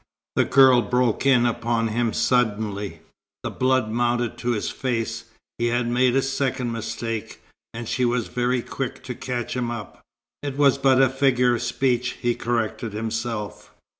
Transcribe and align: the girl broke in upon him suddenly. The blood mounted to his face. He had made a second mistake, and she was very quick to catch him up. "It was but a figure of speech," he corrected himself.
the 0.35 0.45
girl 0.45 0.81
broke 0.81 1.27
in 1.27 1.45
upon 1.45 1.89
him 1.89 2.11
suddenly. 2.11 3.01
The 3.43 3.51
blood 3.51 3.91
mounted 3.91 4.35
to 4.39 4.53
his 4.53 4.67
face. 4.71 5.25
He 5.59 5.67
had 5.67 5.85
made 5.87 6.15
a 6.15 6.23
second 6.23 6.71
mistake, 6.71 7.39
and 7.71 7.87
she 7.87 8.03
was 8.03 8.27
very 8.27 8.63
quick 8.63 9.03
to 9.03 9.13
catch 9.13 9.55
him 9.55 9.69
up. 9.69 10.01
"It 10.41 10.57
was 10.57 10.79
but 10.79 10.99
a 11.03 11.07
figure 11.07 11.53
of 11.53 11.61
speech," 11.61 12.13
he 12.19 12.33
corrected 12.33 12.93
himself. 12.93 13.75